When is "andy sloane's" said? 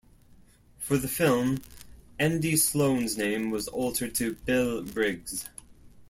2.17-3.17